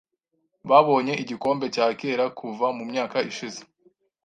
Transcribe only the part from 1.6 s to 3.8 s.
cya kera kuva mu myaka ishize.